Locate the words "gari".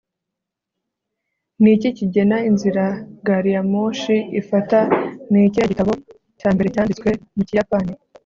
3.25-3.51